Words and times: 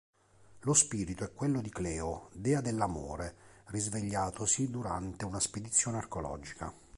Lo 0.61 0.73
spirito 0.73 1.23
è 1.23 1.31
quello 1.31 1.61
di 1.61 1.69
Cleo, 1.69 2.31
dea 2.33 2.59
dell'amore, 2.59 3.35
risvegliatosi 3.65 4.71
durante 4.71 5.25
una 5.25 5.39
spedizione 5.39 5.97
archeologica. 5.97 6.73